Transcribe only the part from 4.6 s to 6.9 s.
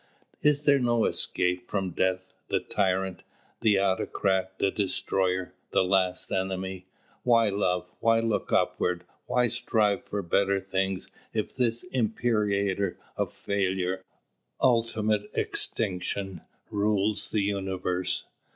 destroyer, the last enemy?